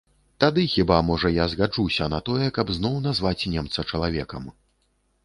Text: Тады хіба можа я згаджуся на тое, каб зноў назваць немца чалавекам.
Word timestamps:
Тады 0.43 0.61
хіба 0.75 0.95
можа 1.09 1.29
я 1.35 1.45
згаджуся 1.51 2.07
на 2.13 2.19
тое, 2.29 2.47
каб 2.57 2.71
зноў 2.79 2.95
назваць 3.09 3.47
немца 3.57 3.87
чалавекам. 3.93 4.49